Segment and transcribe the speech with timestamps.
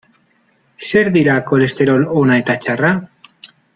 [0.87, 2.93] Zer dira kolesterol ona eta txarra?